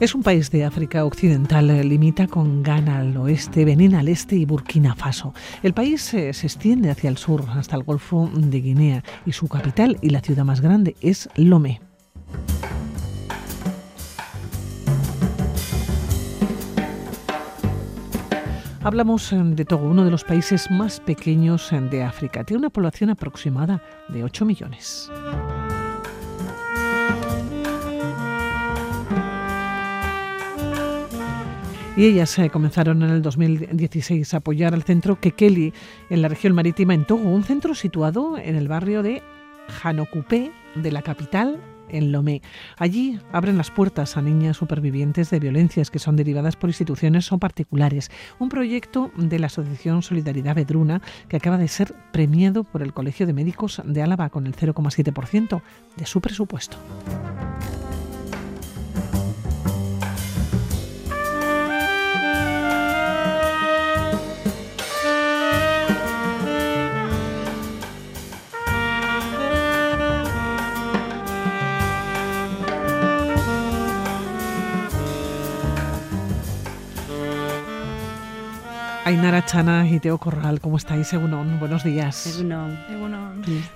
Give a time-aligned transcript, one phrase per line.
[0.00, 4.36] Es un país de África Occidental, eh, limita con Ghana al oeste, Benín al este
[4.36, 5.34] y Burkina Faso.
[5.64, 9.48] El país eh, se extiende hacia el sur hasta el Golfo de Guinea y su
[9.48, 11.80] capital y la ciudad más grande es Lomé.
[18.84, 22.44] Hablamos eh, de Togo, uno de los países más pequeños de África.
[22.44, 25.10] Tiene una población aproximada de 8 millones.
[31.98, 35.74] Y ellas eh, comenzaron en el 2016 a apoyar al centro Kekeli
[36.10, 39.20] en la región marítima en Togo, un centro situado en el barrio de
[39.82, 42.40] Hanokupé de la capital en Lomé.
[42.76, 47.38] Allí abren las puertas a niñas supervivientes de violencias que son derivadas por instituciones o
[47.38, 48.12] particulares.
[48.38, 53.26] Un proyecto de la Asociación Solidaridad Vedruna que acaba de ser premiado por el Colegio
[53.26, 55.62] de Médicos de Álava con el 0,7%
[55.96, 56.76] de su presupuesto.
[79.04, 81.12] Ainara Chana y Teo Corral, ¿cómo estáis?
[81.12, 82.26] Egunon, buenos días.
[82.26, 82.78] Egunon.
[83.00, 83.70] Buenos días.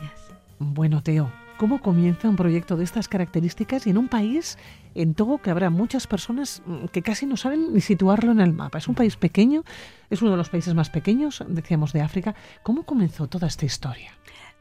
[0.59, 4.59] Bueno, Teo, ¿cómo comienza un proyecto de estas características y en un país,
[4.95, 8.53] en Togo, que habrá muchas personas mm, que casi no saben ni situarlo en el
[8.53, 8.79] mapa?
[8.79, 9.65] Es un país pequeño,
[10.11, 12.35] es uno de los países más pequeños, decíamos, de África.
[12.63, 14.13] ¿Cómo comenzó toda esta historia?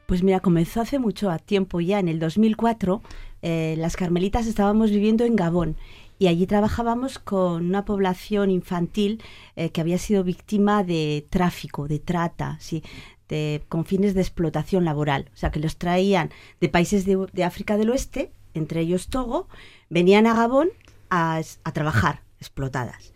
[0.05, 3.01] Pues mira, comenzó hace mucho tiempo ya, en el 2004,
[3.41, 5.75] eh, las carmelitas estábamos viviendo en Gabón
[6.21, 9.23] y allí trabajábamos con una población infantil
[9.55, 12.83] eh, que había sido víctima de tráfico, de trata, ¿sí?
[13.27, 15.31] de, con fines de explotación laboral.
[15.33, 19.47] O sea, que los traían de países de, África del Oeste, entre ellos Togo,
[19.89, 20.69] venían a Gabón
[21.09, 23.13] a, a trabajar explotadas.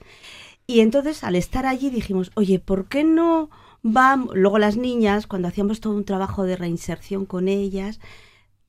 [0.65, 3.51] Y entonces, al estar allí, dijimos, oye, ¿por qué no
[3.83, 4.35] vamos?
[4.35, 7.99] Luego las niñas, cuando hacíamos todo un trabajo de reinserción con ellas,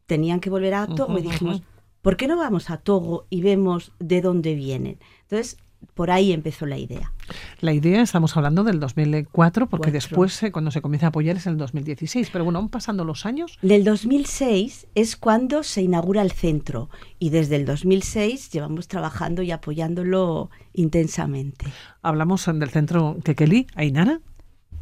[0.05, 1.63] tenían que volver a Togo y dijimos,
[2.07, 5.01] ¿por qué no vamos a Togo y vemos de dónde vienen?
[5.23, 5.57] Entonces,
[5.95, 7.13] por ahí empezó la idea.
[7.61, 11.49] La idea, estamos hablando del 2004, porque después eh, cuando se comienza a apoyar es
[11.49, 13.59] el 2016, pero bueno, aún pasando los años.
[13.61, 19.51] Del 2006 es cuando se inaugura el centro y desde el 2006 llevamos trabajando y
[19.51, 21.67] apoyándolo intensamente.
[22.03, 24.21] Hablamos del centro Kekeli, Ainara.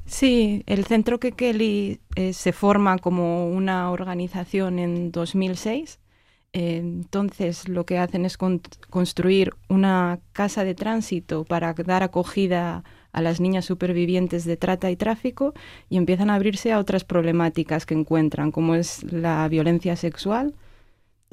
[0.04, 6.00] Sí, el centro Kekeli eh, se forma como una organización en 2006
[6.54, 13.40] entonces lo que hacen es construir una casa de tránsito para dar acogida a las
[13.40, 15.52] niñas supervivientes de trata y tráfico
[15.90, 20.54] y empiezan a abrirse a otras problemáticas que encuentran, como es la violencia sexual,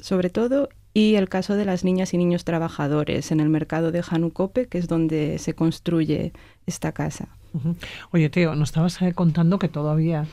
[0.00, 4.02] sobre todo, y el caso de las niñas y niños trabajadores en el mercado de
[4.02, 6.32] Janucope, que es donde se construye
[6.66, 7.28] esta casa.
[8.10, 10.26] Oye, Teo, nos estabas eh, contando que todavía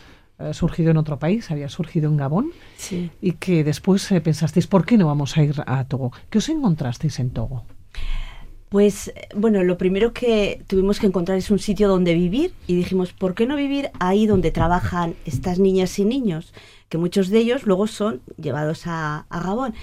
[0.53, 2.51] surgido en otro país, había surgido en Gabón,
[3.21, 6.11] y que después eh, pensasteis, ¿por qué no vamos a ir a Togo?
[6.29, 7.65] ¿Qué os encontrasteis en Togo?
[8.69, 13.13] Pues bueno, lo primero que tuvimos que encontrar es un sitio donde vivir y dijimos,
[13.13, 16.53] ¿por qué no vivir ahí donde trabajan estas niñas y niños?
[16.87, 19.73] Que muchos de ellos luego son llevados a, a Gabón.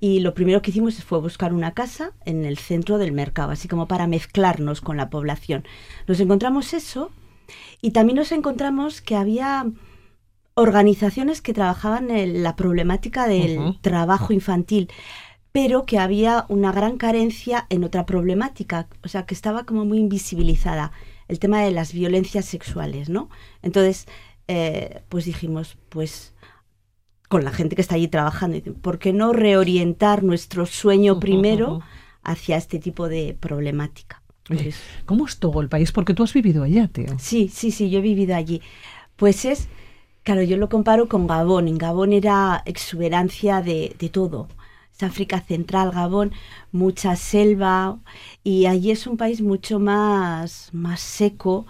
[0.00, 3.68] Y lo primero que hicimos fue buscar una casa en el centro del mercado, así
[3.68, 5.64] como para mezclarnos con la población.
[6.08, 7.12] Nos encontramos eso
[7.80, 9.66] y también nos encontramos que había
[10.54, 14.88] organizaciones que trabajaban en la problemática del trabajo infantil,
[15.52, 19.98] pero que había una gran carencia en otra problemática, o sea, que estaba como muy
[19.98, 20.92] invisibilizada,
[21.28, 23.28] el tema de las violencias sexuales, ¿no?
[23.62, 24.06] Entonces,
[24.48, 26.34] eh, pues dijimos, pues
[27.28, 31.80] con la gente que está allí trabajando, ¿por qué no reorientar nuestro sueño primero
[32.22, 34.22] hacia este tipo de problemática?
[35.06, 35.92] ¿Cómo es todo el país?
[35.92, 37.18] Porque tú has vivido allá, Teo.
[37.18, 38.60] Sí, sí, sí, yo he vivido allí.
[39.16, 39.68] Pues es
[40.22, 41.68] Claro, yo lo comparo con Gabón.
[41.68, 44.48] En Gabón era exuberancia de, todo.
[44.92, 46.32] Es África Central, Gabón,
[46.70, 47.98] mucha selva
[48.44, 51.66] y allí es un país mucho más, más seco,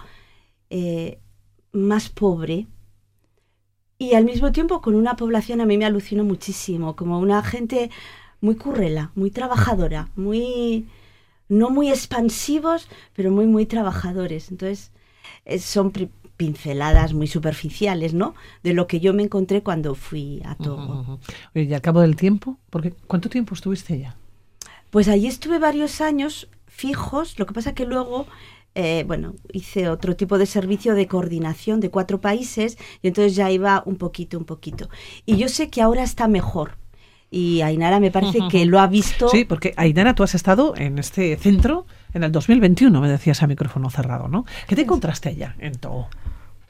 [0.70, 1.18] eh,
[1.72, 2.66] más pobre
[3.98, 7.90] y al mismo tiempo con una población a mí me alucinó muchísimo, como una gente
[8.40, 10.88] muy currela, muy trabajadora, muy
[11.48, 14.50] no muy expansivos, pero muy muy trabajadores.
[14.50, 14.92] Entonces,
[15.44, 15.92] eh, son
[16.36, 18.34] pinceladas muy superficiales, ¿no?
[18.62, 21.20] De lo que yo me encontré cuando fui a Togo.
[21.54, 24.16] y al cabo del tiempo, porque ¿cuánto tiempo estuviste ya?
[24.90, 28.26] Pues allí estuve varios años fijos, lo que pasa que luego
[28.74, 33.50] eh, bueno, hice otro tipo de servicio de coordinación de cuatro países y entonces ya
[33.50, 34.88] iba un poquito, un poquito.
[35.26, 36.78] Y yo sé que ahora está mejor.
[37.30, 39.28] Y Ainara me parece que lo ha visto.
[39.28, 43.46] Sí, porque Ainara, tú has estado en este centro en el 2021, me decías a
[43.46, 44.44] micrófono cerrado, ¿no?
[44.66, 46.08] ¿Qué te encontraste allá en Togo?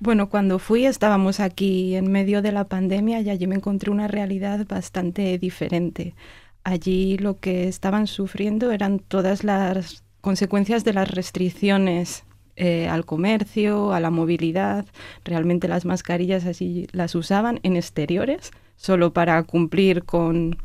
[0.02, 4.08] Bueno, cuando fui estábamos aquí en medio de la pandemia y allí me encontré una
[4.08, 6.16] realidad bastante diferente.
[6.64, 12.24] Allí lo que estaban sufriendo eran todas las consecuencias de las restricciones
[12.56, 14.86] eh, al comercio, a la movilidad.
[15.24, 20.56] Realmente las mascarillas así las usaban en exteriores, solo para cumplir con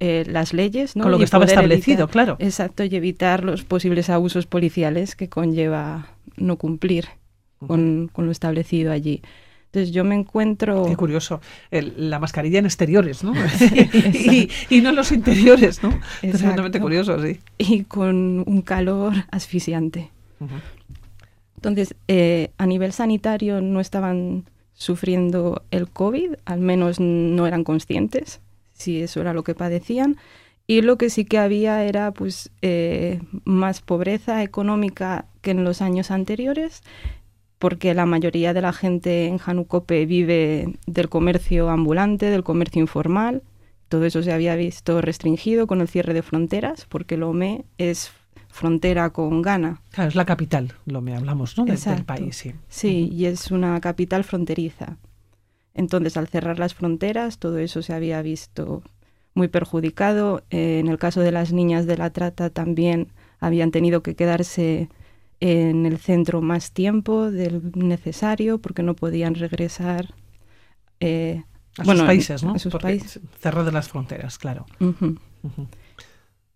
[0.00, 0.96] eh, las leyes.
[0.96, 1.02] ¿no?
[1.02, 2.36] Con lo que estaba establecido, claro.
[2.38, 6.08] Exacto, y evitar los posibles abusos policiales que conlleva
[6.38, 7.17] no cumplir
[7.66, 9.22] con, lo establecido allí.
[9.66, 10.86] Entonces yo me encuentro...
[10.86, 11.40] Qué curioso,
[11.70, 13.34] la mascarilla en exteriores, ¿no?
[14.70, 15.98] y, no en los interiores, ¿no?
[16.22, 17.38] Es realmente curioso, sí.
[17.58, 20.10] Y con un calor asfixiante.
[21.56, 28.40] Entonces, eh, a nivel sanitario no estaban sufriendo el COVID, al menos no eran conscientes
[28.78, 30.16] si eso era lo que padecían.
[30.66, 35.82] Y lo que sí que había era pues eh, más pobreza económica que en los
[35.82, 36.82] años anteriores,
[37.58, 43.42] porque la mayoría de la gente en Janucope vive del comercio ambulante, del comercio informal.
[43.88, 48.12] Todo eso se había visto restringido con el cierre de fronteras, porque Lomé es
[48.48, 49.82] frontera con Ghana.
[49.90, 51.64] Claro, es la capital, Lomé, hablamos, ¿no?
[51.64, 52.54] Del, país, sí.
[52.68, 54.98] Sí, y es una capital fronteriza.
[55.74, 58.82] Entonces, al cerrar las fronteras, todo eso se había visto
[59.34, 60.42] muy perjudicado.
[60.50, 63.08] Eh, en el caso de las niñas de la trata también
[63.40, 64.88] habían tenido que quedarse
[65.40, 70.14] en el centro más tiempo del necesario porque no podían regresar
[71.00, 71.44] eh,
[71.76, 72.54] a sus países, ¿no?
[72.54, 73.20] A sus países.
[73.38, 74.66] Cerró de las fronteras, claro.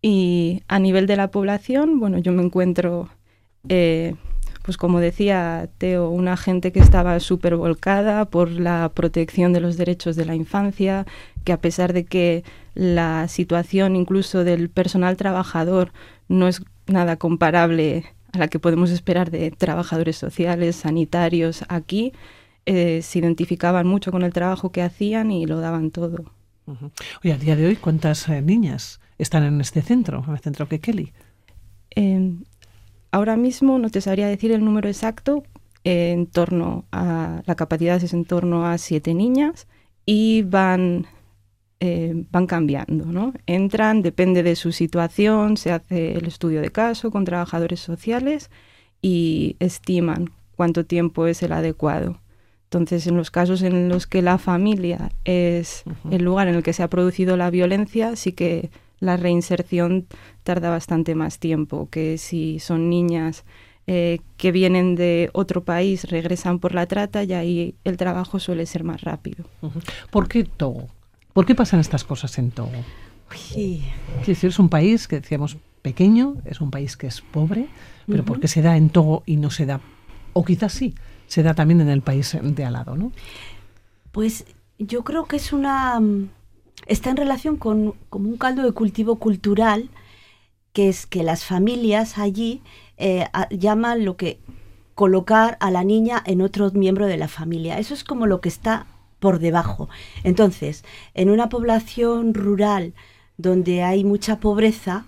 [0.00, 3.08] Y a nivel de la población, bueno, yo me encuentro,
[3.68, 4.16] eh,
[4.62, 9.76] pues como decía Teo, una gente que estaba súper volcada por la protección de los
[9.76, 11.06] derechos de la infancia,
[11.44, 12.42] que a pesar de que
[12.74, 15.92] la situación incluso del personal trabajador
[16.28, 22.12] no es nada comparable a la que podemos esperar de trabajadores sociales, sanitarios aquí,
[22.64, 26.32] eh, se identificaban mucho con el trabajo que hacían y lo daban todo.
[27.22, 30.68] Oye, a día de hoy, ¿cuántas eh, niñas están en este centro, en el centro
[30.68, 31.12] Kekeli?
[31.94, 32.34] Eh,
[33.10, 35.42] ahora mismo no te sabría decir el número exacto,
[35.84, 39.66] en torno a la capacidad es en torno a siete niñas
[40.06, 41.06] y van
[41.84, 43.34] eh, van cambiando, ¿no?
[43.46, 48.52] Entran, depende de su situación, se hace el estudio de caso con trabajadores sociales
[49.02, 52.20] y estiman cuánto tiempo es el adecuado.
[52.66, 56.72] Entonces, en los casos en los que la familia es el lugar en el que
[56.72, 58.70] se ha producido la violencia, sí que
[59.00, 60.06] la reinserción
[60.44, 63.44] tarda bastante más tiempo que si son niñas
[63.88, 68.66] eh, que vienen de otro país, regresan por la trata y ahí el trabajo suele
[68.66, 69.46] ser más rápido.
[70.12, 70.86] ¿Por qué Togo?
[71.32, 72.70] ¿Por qué pasan estas cosas en Togo?
[73.34, 73.84] Sí.
[74.26, 77.68] Es un país que decíamos pequeño, es un país que es pobre,
[78.06, 79.80] pero ¿por qué se da en Togo y no se da,
[80.32, 80.94] o quizás sí,
[81.26, 83.12] se da también en el país de al lado, ¿no?
[84.12, 84.44] Pues
[84.78, 86.28] yo creo que es una mm,
[86.86, 89.90] está en relación con como un caldo de cultivo cultural
[90.72, 92.62] que es que las familias allí
[92.96, 94.40] eh, llaman lo que
[94.94, 97.78] colocar a la niña en otro miembro de la familia.
[97.78, 98.86] Eso es como lo que está
[99.22, 99.88] por debajo.
[100.24, 102.92] Entonces, en una población rural
[103.36, 105.06] donde hay mucha pobreza,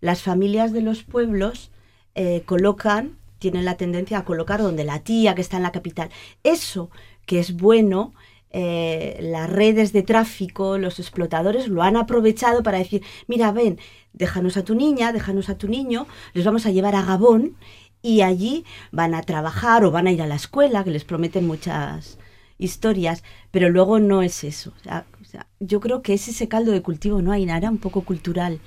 [0.00, 1.72] las familias de los pueblos
[2.14, 6.10] eh, colocan tienen la tendencia a colocar donde la tía que está en la capital.
[6.44, 6.90] Eso
[7.26, 8.14] que es bueno,
[8.50, 13.80] eh, las redes de tráfico, los explotadores lo han aprovechado para decir, mira, ven,
[14.12, 17.56] déjanos a tu niña, déjanos a tu niño, les vamos a llevar a Gabón
[18.00, 21.46] y allí van a trabajar o van a ir a la escuela, que les prometen
[21.48, 22.16] muchas
[22.58, 24.72] historias, pero luego no es eso.
[25.60, 27.32] yo creo que es ese caldo de cultivo, ¿no?
[27.32, 28.60] Hay nada un poco cultural.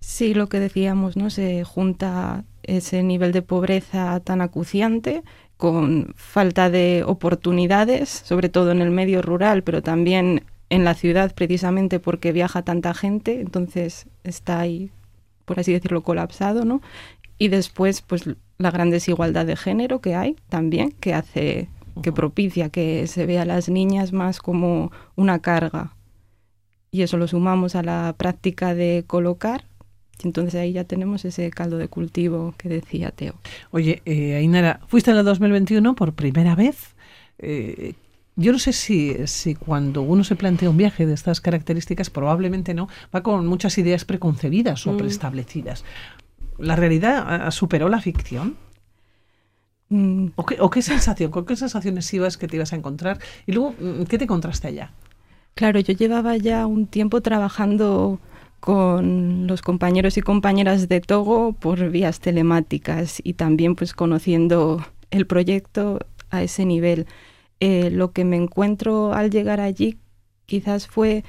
[0.00, 1.30] Sí, lo que decíamos, ¿no?
[1.30, 5.22] Se junta ese nivel de pobreza tan acuciante
[5.56, 11.34] con falta de oportunidades, sobre todo en el medio rural, pero también en la ciudad
[11.34, 14.90] precisamente porque viaja tanta gente, entonces está ahí,
[15.44, 16.80] por así decirlo, colapsado, ¿no?
[17.38, 18.24] Y después, pues
[18.58, 21.68] la gran desigualdad de género que hay también, que hace,
[22.02, 25.94] que propicia que se vea a las niñas más como una carga.
[26.90, 29.64] Y eso lo sumamos a la práctica de colocar,
[30.24, 33.34] entonces ahí ya tenemos ese caldo de cultivo que decía Teo.
[33.70, 36.94] Oye, eh, Ainara, fuiste en el 2021 por primera vez.
[37.38, 37.94] Eh,
[38.36, 42.72] yo no sé si, si cuando uno se plantea un viaje de estas características, probablemente
[42.72, 44.96] no, va con muchas ideas preconcebidas o mm.
[44.96, 45.84] preestablecidas.
[46.58, 48.56] ¿La realidad superó la ficción?
[49.92, 50.28] Mm.
[50.36, 53.18] ¿O, qué, ¿O, qué, sensación, con qué sensaciones ibas que te ibas a encontrar?
[53.46, 54.90] Y luego, mm, ¿qué te encontraste allá?
[55.54, 58.18] Claro, yo llevaba ya un tiempo trabajando
[58.58, 65.26] con los compañeros y compañeras de Togo por vías telemáticas y también pues conociendo el
[65.26, 65.98] proyecto
[66.30, 67.06] a ese nivel.
[67.60, 69.98] Eh, lo que me encuentro al llegar allí
[70.46, 71.22] quizás fue,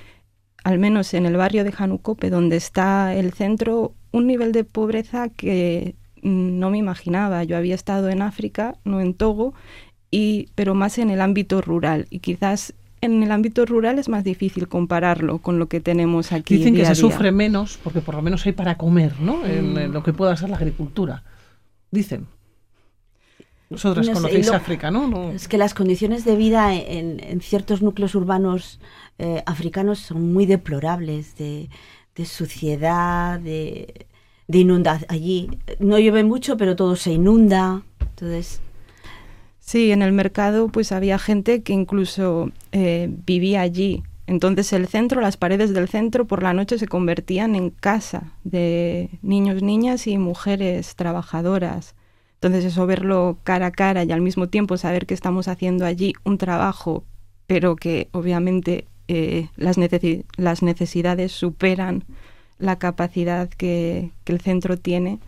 [0.63, 5.27] al menos en el barrio de Janucope, donde está el centro, un nivel de pobreza
[5.27, 7.43] que no me imaginaba.
[7.43, 9.53] Yo había estado en África, no en Togo,
[10.09, 12.07] y, pero más en el ámbito rural.
[12.09, 16.57] Y quizás en el ámbito rural es más difícil compararlo con lo que tenemos aquí.
[16.57, 19.45] Dicen que se sufre menos porque por lo menos hay para comer, ¿no?
[19.45, 21.23] En, lo que pueda ser la agricultura.
[21.91, 22.27] Dicen.
[23.69, 25.31] Nosotros conocéis África, ¿no?
[25.31, 28.79] Es que las condiciones de vida en, ciertos núcleos urbanos
[29.17, 31.69] eh, africanos son muy deplorables, de,
[32.23, 34.05] suciedad, de,
[34.47, 35.07] de inundación.
[35.09, 37.83] Allí no llueve mucho, pero todo se inunda.
[37.99, 38.61] Entonces,
[39.65, 44.03] Sí, en el mercado pues había gente que incluso eh, vivía allí.
[44.27, 49.09] Entonces el centro, las paredes del centro por la noche se convertían en casa de
[49.21, 51.95] niños, niñas y mujeres trabajadoras.
[52.35, 56.13] Entonces eso verlo cara a cara y al mismo tiempo saber que estamos haciendo allí
[56.25, 57.05] un trabajo,
[57.47, 59.77] pero que obviamente eh, las,
[60.37, 62.03] las, necesidades superan
[62.63, 65.19] la capacidad que, que el centro tiene,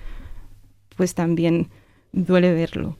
[0.95, 1.69] pues también
[2.11, 2.97] duele verlo.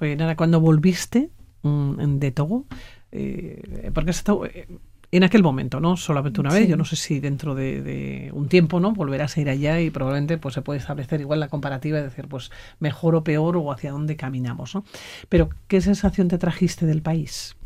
[0.00, 1.30] Oye, nada, cuando volviste
[1.62, 2.64] mm, de Togo,
[3.12, 4.66] eh, porque has estado eh,
[5.12, 5.96] en aquel momento, ¿no?
[5.96, 6.68] Solamente una vez.
[6.68, 8.92] Yo no sé si dentro de, un tiempo, ¿no?
[8.92, 12.28] Volverás a ir allá y probablemente pues se puede establecer igual la comparativa y decir,
[12.28, 14.84] pues mejor o peor o hacia dónde caminamos, ¿no?
[15.28, 17.56] Pero, ¿qué sensación te trajiste del país?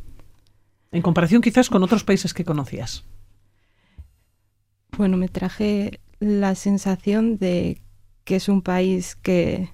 [0.93, 3.05] En comparación quizás con otros países que conocías.
[5.01, 7.81] Bueno, me traje la sensación de
[8.25, 9.71] que es un país que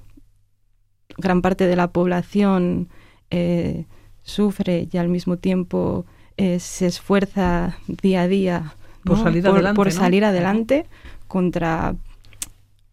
[1.19, 2.89] gran parte de la población
[3.31, 3.87] eh,
[4.23, 6.07] sufre y al mismo tiempo
[6.37, 10.87] eh, se esfuerza día a día por salir adelante, por salir adelante
[11.27, 11.97] contra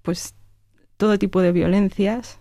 [0.02, 0.34] pues
[0.98, 2.40] todo tipo de violencias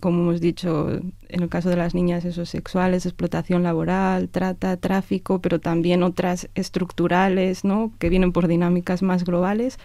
[0.00, 5.40] como hemos dicho en el caso de las niñas esos sexuales explotación laboral trata tráfico
[5.40, 9.78] pero también otras estructurales no que vienen por dinámicas más globales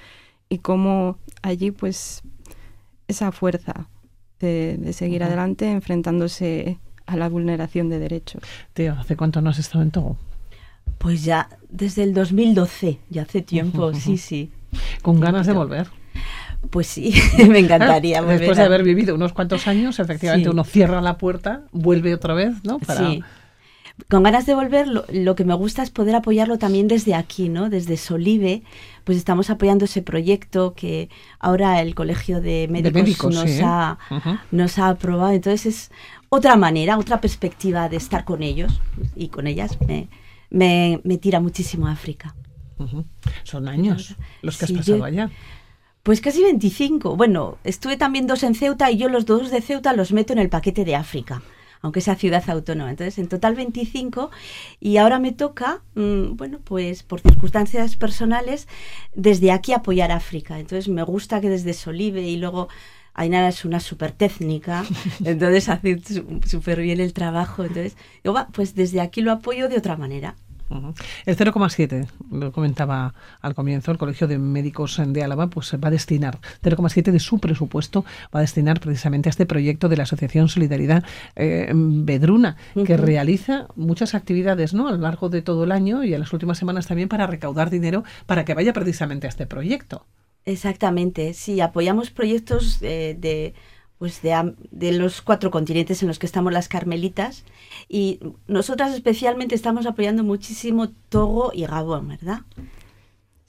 [0.49, 2.21] y cómo allí pues
[3.07, 3.87] esa fuerza
[4.39, 8.43] de, seguir adelante enfrentándose a la vulneración de derechos.
[8.73, 10.17] Teo, ¿hace cuánto no has estado en Togo?
[10.97, 14.51] Pues ya desde el 2012, ya hace tiempo, sí, sí.
[15.01, 15.87] ¿Con ganas de volver?
[16.69, 17.13] Pues sí,
[17.49, 18.21] me encantaría.
[18.21, 22.63] Después de haber vivido unos cuantos años, efectivamente uno cierra la puerta, vuelve otra vez,
[22.63, 22.79] ¿no?
[22.97, 23.23] Sí
[24.09, 27.69] con ganas de volver, lo, que me gusta es poder apoyarlo también desde aquí, ¿no?
[27.69, 28.63] Desde Solive,
[29.03, 33.99] pues estamos apoyando ese proyecto que ahora el Colegio de Médicos, nos, ha,
[34.51, 35.31] nos ha aprobado.
[35.31, 35.91] Entonces es
[36.29, 38.81] otra manera, otra perspectiva de estar con ellos
[39.15, 39.77] y con ellas.
[40.49, 42.35] Me, me, tira muchísimo a África.
[43.43, 45.29] Son años los que has pasado allá.
[46.03, 47.15] Pues casi 25.
[47.15, 50.39] Bueno, estuve también dos en Ceuta y yo los dos de Ceuta los meto en
[50.39, 51.41] el paquete de África
[51.83, 52.89] aunque sea ciudad autónoma.
[52.89, 54.31] Entonces, en total 25
[54.79, 58.69] y ahora me toca, mm, bueno, pues por circunstancias personales,
[59.13, 60.59] desde aquí apoyar África.
[60.59, 62.69] Entonces, me gusta que desde Solive y luego
[63.13, 64.85] Ainara es una súper técnica,
[65.25, 66.01] entonces hace
[66.47, 67.63] súper bien el trabajo.
[67.63, 70.35] Entonces, yo, va, pues desde aquí lo apoyo de otra manera.
[71.25, 75.91] El 0,7, lo comentaba al comienzo, el Colegio de Médicos de Álava pues va a
[75.91, 80.49] destinar 0,7 de su presupuesto, va a destinar precisamente a este proyecto de la Asociación
[80.49, 81.03] Solidaridad
[81.35, 84.87] eh, Bedruna, que realiza muchas actividades ¿no?
[84.87, 87.69] a lo largo de todo el año y en las últimas semanas también para recaudar
[87.69, 90.05] dinero para que vaya precisamente a este proyecto.
[90.45, 93.53] Exactamente, sí, apoyamos proyectos eh, de
[94.03, 97.45] pues de, los cuatro continentes en los que estamos las carmelitas.
[97.87, 102.41] Y nosotras especialmente estamos apoyando muchísimo Togo y Gabón, ¿verdad?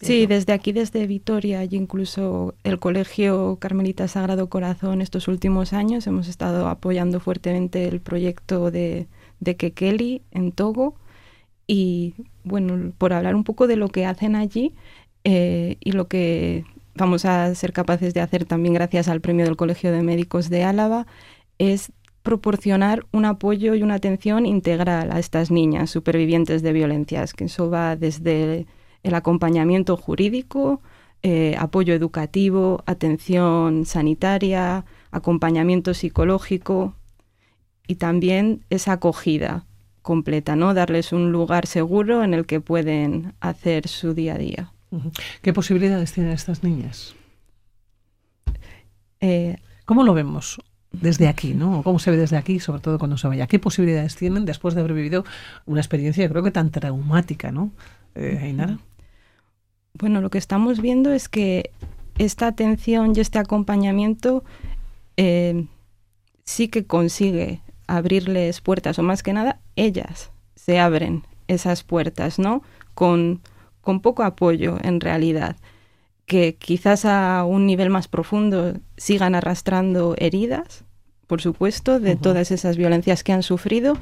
[0.00, 6.06] Sí, desde aquí, desde Vitoria y incluso el Colegio Carmelita Sagrado Corazón estos últimos años
[6.06, 9.08] hemos estado apoyando fuertemente el proyecto de,
[9.40, 10.94] de Kekeli en Togo.
[11.66, 14.72] Y bueno, por hablar un poco de lo que hacen allí
[15.24, 16.64] eh, y lo que
[16.94, 20.64] vamos a ser capaces de hacer también gracias al premio del Colegio de Médicos de
[20.64, 21.06] Álava
[21.58, 27.44] es proporcionar un apoyo y una atención integral a estas niñas supervivientes de violencias, que
[27.44, 28.66] eso va desde
[29.02, 30.80] el acompañamiento jurídico,
[31.22, 36.94] eh, apoyo educativo, atención sanitaria, acompañamiento psicológico
[37.86, 39.66] y también esa acogida
[40.00, 40.74] completa, ¿no?
[40.74, 44.73] Darles un lugar seguro en el que pueden hacer su día a día.
[45.42, 47.14] ¿Qué posibilidades tienen estas niñas?
[49.20, 50.60] Eh, ¿Cómo lo vemos
[50.92, 51.82] desde aquí, ¿no?
[51.82, 53.46] ¿Cómo se ve desde aquí, sobre todo cuando se vaya?
[53.46, 55.24] ¿Qué posibilidades tienen después de haber vivido
[55.66, 57.72] una experiencia, creo que tan traumática, ¿no?
[58.14, 58.78] Eh, Ainara.
[59.94, 61.70] Bueno, lo que estamos viendo es que
[62.18, 64.44] esta atención y este acompañamiento
[65.16, 65.66] eh,
[66.44, 72.62] sí que consigue abrirles puertas, o más que nada, ellas se abren esas puertas, ¿no?
[72.94, 73.40] Con,
[73.84, 75.56] con poco apoyo, en realidad
[76.26, 80.84] que quizás a un nivel más profundo sigan arrastrando heridas,
[81.26, 83.96] por supuesto, de todas esas violencias que han sufrido,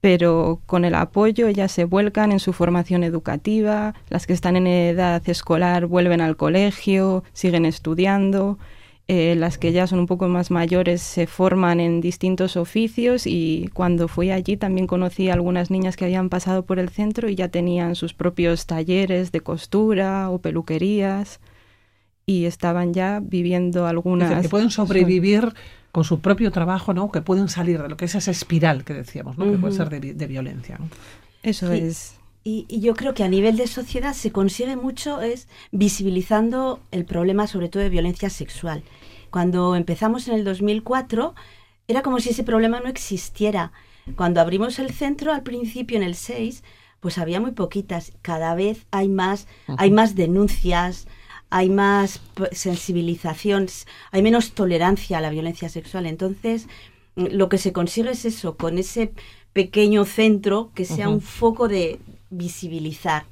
[0.00, 4.66] pero con el apoyo ellas se vuelcan en su formación educativa, las que están en
[4.66, 8.58] edad escolar vuelven al colegio, siguen estudiando,
[9.10, 13.70] eh, las que ya son un poco más mayores se forman en distintos oficios y
[13.72, 17.34] cuando fui allí también conocí a algunas niñas que habían pasado por el centro y
[17.34, 21.40] ya tenían sus propios talleres de costura o peluquerías
[22.26, 24.42] y estaban ya viviendo algunas...
[24.42, 25.54] que pueden sobrevivir
[25.90, 27.10] con su propio trabajo, ¿no?
[27.10, 29.50] Que pueden salir de lo que es esa espiral que decíamos, ¿no?
[29.50, 30.78] Que puede ser de, violencia.
[31.42, 32.17] Eso es.
[32.48, 37.04] Y, y, yo creo que a nivel de sociedad se consigue mucho es visibilizando el
[37.04, 38.82] problema sobre todo de violencia sexual.
[39.28, 41.34] Cuando empezamos en el 2004
[41.88, 43.72] era como si ese problema no existiera.
[44.16, 46.64] Cuando abrimos el centro al principio en el 6,
[47.00, 48.12] pues había muy poquitas.
[48.22, 51.06] Cada vez hay más, hay más denuncias,
[51.50, 53.66] hay más sensibilización,
[54.10, 56.06] hay menos tolerancia a la violencia sexual.
[56.06, 56.66] Entonces,
[57.14, 59.12] lo que se consigue es eso, con ese
[59.52, 61.98] pequeño centro que sea un foco de
[62.30, 63.24] visibilizar.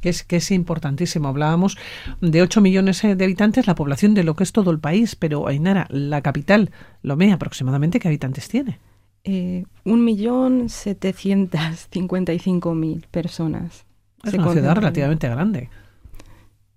[0.00, 1.28] Que es, que es importantísimo.
[1.28, 1.76] Hablábamos
[2.20, 5.48] de 8 millones de habitantes, la población de lo que es todo el país, pero
[5.48, 6.70] Ainara, la capital,
[7.02, 8.78] Lomé, aproximadamente, ¿qué habitantes tiene?
[9.24, 13.84] Eh, un millón setecientos cincuenta y cinco mil personas.
[14.24, 15.68] Es una ciudad relativamente grande.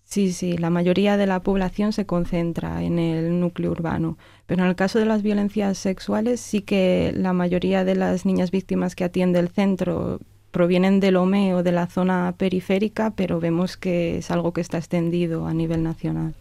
[0.04, 4.69] Sí, sí, la mayoría de la población se concentra en el núcleo urbano, pero en
[4.69, 9.06] el caso de las violencias sexuales sí que la mayoría de las niñas víctimas que
[9.06, 10.19] atiende el centro
[10.52, 14.78] provienen del OME o de la zona periférica, pero vemos que es algo que está
[14.78, 16.36] extendido a nivel nacional.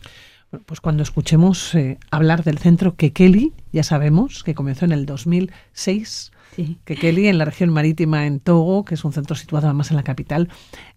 [0.67, 6.33] Pues cuando escuchemos eh, hablar del centro Kekeli, ya sabemos que comenzó en el 2006,
[6.57, 6.79] sí.
[6.85, 10.03] Kekeli en la región marítima en Togo, que es un centro situado además en la
[10.03, 10.49] capital,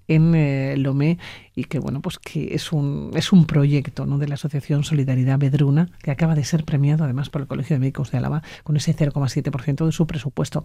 [0.08, 1.18] en eh, Lomé
[1.56, 4.18] y que bueno pues que es un es un proyecto ¿no?
[4.18, 7.80] de la asociación Solidaridad Bedruna que acaba de ser premiado además por el Colegio de
[7.80, 10.64] Médicos de Álava con ese 0,7% de su presupuesto.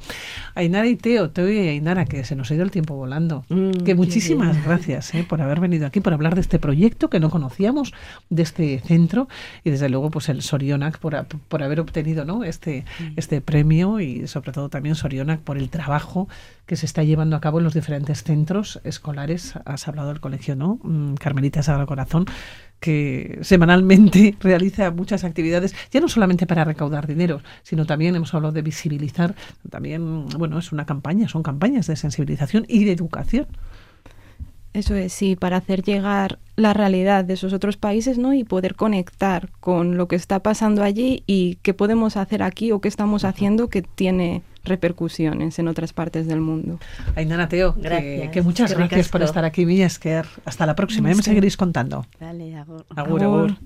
[0.55, 3.45] Ainara y Teo, Teo y Ainara que se nos ha ido el tiempo volando.
[3.49, 5.25] Mm, que muchísimas gracias ¿eh?
[5.29, 7.93] por haber venido aquí por hablar de este proyecto que no conocíamos
[8.31, 9.29] de este centro
[9.65, 12.45] y desde luego pues el Sorionac por, por haber obtenido ¿no?
[12.45, 13.13] este mm.
[13.17, 16.29] este premio y sobre todo también Sorionac por el trabajo
[16.69, 19.55] que se está llevando a cabo en los diferentes centros escolares.
[19.65, 20.79] Has hablado del colegio, ¿no?
[20.83, 22.27] Mm, Carmelita Sagrado Corazón,
[22.79, 28.53] que semanalmente realiza muchas actividades, ya no solamente para recaudar dinero, sino también hemos hablado
[28.53, 29.35] de visibilizar,
[29.71, 33.47] también, bueno, es una campaña, son campañas de sensibilización y de educación.
[34.75, 38.35] Eso es, sí, para hacer llegar la realidad de esos otros países, ¿no?
[38.35, 42.83] Y poder conectar con lo que está pasando allí y qué podemos hacer aquí o
[42.83, 46.79] qué estamos haciendo que tiene repercusiones en otras partes del mundo.
[47.17, 49.89] Ainara Teo, que, muchas gracias por estar aquí, Milla
[50.45, 52.07] Hasta la próxima, ya me seguiréis contando.
[52.21, 52.85] Agur.
[52.97, 53.59] Agur, agur.